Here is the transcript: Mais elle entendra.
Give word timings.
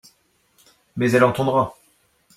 Mais 0.97 1.11
elle 1.13 1.23
entendra. 1.23 1.75